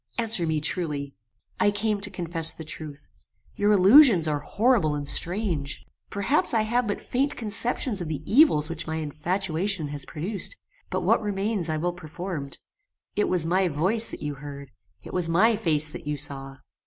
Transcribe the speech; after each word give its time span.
Answer 0.17 0.47
me 0.47 0.59
truly." 0.59 1.13
"I 1.59 1.69
came 1.69 2.01
to 2.01 2.09
confess 2.09 2.55
the 2.55 2.63
truth. 2.63 3.05
Your 3.55 3.71
allusions 3.71 4.27
are 4.27 4.39
horrible 4.39 4.95
and 4.95 5.07
strange. 5.07 5.85
Perhaps 6.09 6.55
I 6.55 6.63
have 6.63 6.87
but 6.87 6.99
faint 6.99 7.35
conceptions 7.35 8.01
of 8.01 8.07
the 8.07 8.23
evils 8.25 8.67
which 8.67 8.87
my 8.87 8.95
infatuation 8.95 9.89
has 9.89 10.05
produced; 10.05 10.55
but 10.89 11.03
what 11.03 11.21
remains 11.21 11.69
I 11.69 11.77
will 11.77 11.93
perform. 11.93 12.49
It 13.15 13.29
was 13.29 13.45
my 13.45 13.67
VOICE 13.67 14.09
that 14.09 14.23
you 14.23 14.33
heard! 14.33 14.71
It 15.03 15.13
was 15.13 15.29
my 15.29 15.55
FACE 15.55 15.91
that 15.91 16.07
you 16.07 16.17
saw!" 16.17 16.57